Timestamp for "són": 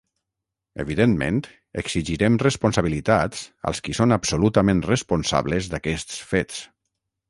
4.01-4.19